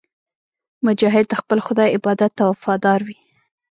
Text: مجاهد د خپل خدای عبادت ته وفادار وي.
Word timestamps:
مجاهد 0.85 1.25
د 1.29 1.33
خپل 1.41 1.57
خدای 1.65 1.87
عبادت 1.97 2.31
ته 2.37 2.43
وفادار 2.51 2.99
وي. 3.07 3.17